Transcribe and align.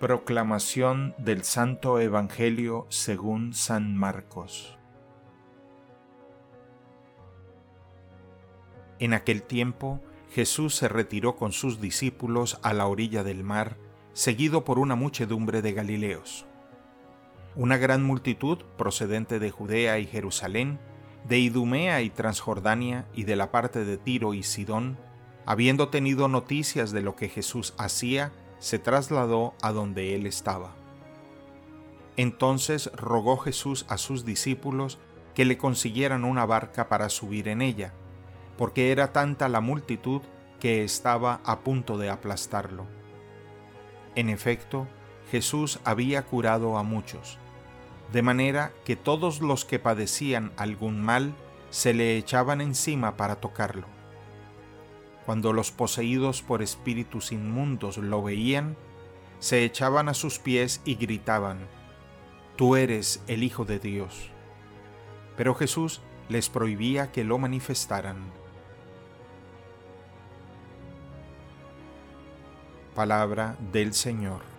Proclamación 0.00 1.14
del 1.18 1.44
Santo 1.44 2.00
Evangelio 2.00 2.84
según 2.88 3.54
San 3.54 3.96
Marcos. 3.96 4.76
En 8.98 9.14
aquel 9.14 9.44
tiempo 9.44 10.00
Jesús 10.30 10.74
se 10.74 10.88
retiró 10.88 11.36
con 11.36 11.52
sus 11.52 11.80
discípulos 11.80 12.58
a 12.62 12.72
la 12.72 12.88
orilla 12.88 13.22
del 13.22 13.44
mar, 13.44 13.76
seguido 14.14 14.64
por 14.64 14.80
una 14.80 14.96
muchedumbre 14.96 15.62
de 15.62 15.72
Galileos. 15.72 16.44
Una 17.54 17.76
gran 17.76 18.02
multitud 18.02 18.58
procedente 18.76 19.38
de 19.38 19.52
Judea 19.52 20.00
y 20.00 20.06
Jerusalén, 20.06 20.80
de 21.28 21.38
Idumea 21.38 22.02
y 22.02 22.10
Transjordania 22.10 23.06
y 23.14 23.24
de 23.24 23.36
la 23.36 23.52
parte 23.52 23.84
de 23.84 23.96
Tiro 23.96 24.34
y 24.34 24.42
Sidón, 24.42 24.98
habiendo 25.46 25.88
tenido 25.88 26.26
noticias 26.26 26.90
de 26.90 27.00
lo 27.00 27.14
que 27.14 27.28
Jesús 27.28 27.74
hacía, 27.78 28.32
se 28.64 28.78
trasladó 28.78 29.52
a 29.60 29.72
donde 29.72 30.14
él 30.14 30.26
estaba. 30.26 30.70
Entonces 32.16 32.90
rogó 32.94 33.36
Jesús 33.36 33.84
a 33.90 33.98
sus 33.98 34.24
discípulos 34.24 34.98
que 35.34 35.44
le 35.44 35.58
consiguieran 35.58 36.24
una 36.24 36.46
barca 36.46 36.88
para 36.88 37.10
subir 37.10 37.48
en 37.48 37.60
ella, 37.60 37.92
porque 38.56 38.90
era 38.90 39.12
tanta 39.12 39.50
la 39.50 39.60
multitud 39.60 40.22
que 40.60 40.82
estaba 40.82 41.42
a 41.44 41.60
punto 41.60 41.98
de 41.98 42.08
aplastarlo. 42.08 42.86
En 44.14 44.30
efecto, 44.30 44.88
Jesús 45.30 45.78
había 45.84 46.24
curado 46.24 46.78
a 46.78 46.82
muchos, 46.82 47.36
de 48.14 48.22
manera 48.22 48.72
que 48.86 48.96
todos 48.96 49.42
los 49.42 49.66
que 49.66 49.78
padecían 49.78 50.54
algún 50.56 51.02
mal 51.02 51.34
se 51.68 51.92
le 51.92 52.16
echaban 52.16 52.62
encima 52.62 53.18
para 53.18 53.36
tocarlo 53.36 54.03
cuando 55.26 55.52
los 55.52 55.70
poseídos 55.70 56.42
por 56.42 56.62
espíritus 56.62 57.32
inmundos 57.32 57.96
lo 57.98 58.22
veían, 58.22 58.76
se 59.38 59.64
echaban 59.64 60.08
a 60.08 60.14
sus 60.14 60.38
pies 60.38 60.80
y 60.84 60.96
gritaban, 60.96 61.66
Tú 62.56 62.76
eres 62.76 63.22
el 63.26 63.42
Hijo 63.42 63.64
de 63.64 63.80
Dios. 63.80 64.30
Pero 65.36 65.54
Jesús 65.54 66.00
les 66.28 66.48
prohibía 66.48 67.10
que 67.10 67.24
lo 67.24 67.38
manifestaran. 67.38 68.16
Palabra 72.94 73.56
del 73.72 73.92
Señor. 73.92 74.53